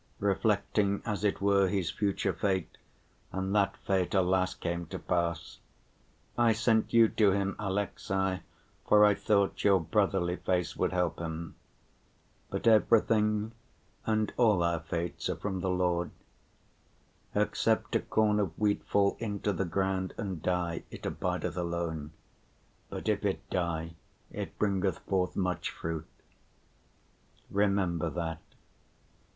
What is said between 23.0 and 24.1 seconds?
if it die,